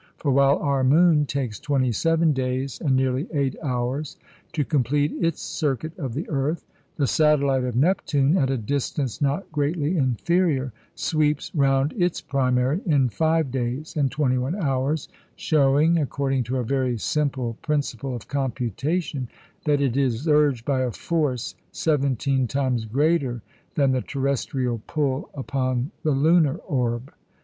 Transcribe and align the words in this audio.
For 0.17 0.31
while 0.31 0.57
our 0.57 0.83
moon 0.83 1.27
takes 1.27 1.59
twenty 1.59 1.91
seven 1.91 2.33
days 2.33 2.81
and 2.81 2.95
nearly 2.95 3.27
eight 3.31 3.55
hours 3.61 4.17
to 4.53 4.65
complete 4.65 5.11
its 5.11 5.43
circuit 5.43 5.95
of 5.99 6.15
the 6.15 6.27
earth, 6.27 6.65
the 6.95 7.05
satellite 7.05 7.63
of 7.65 7.75
Neptune, 7.75 8.35
at 8.35 8.49
a 8.49 8.57
distance 8.57 9.21
not 9.21 9.51
greatly 9.51 9.97
inferior, 9.97 10.73
sweeps 10.95 11.53
round 11.53 11.93
its 11.93 12.19
primary 12.19 12.81
in 12.87 13.09
five 13.09 13.51
days 13.51 13.95
and 13.95 14.09
twenty 14.09 14.39
one 14.39 14.55
hours, 14.55 15.07
showing 15.35 15.99
(according 15.99 16.45
to 16.45 16.57
a 16.57 16.63
very 16.63 16.97
simple 16.97 17.59
principle 17.61 18.15
of 18.15 18.27
computation) 18.27 19.29
that 19.65 19.81
it 19.81 19.95
is 19.95 20.27
urged 20.27 20.65
by 20.65 20.81
a 20.81 20.89
force 20.89 21.53
seventeen 21.71 22.47
times 22.47 22.85
greater 22.85 23.43
than 23.75 23.91
the 23.91 24.01
terrestrial 24.01 24.81
pull 24.87 25.29
upon 25.35 25.91
the 26.01 26.09
lunar 26.09 26.55
orb. 26.55 27.13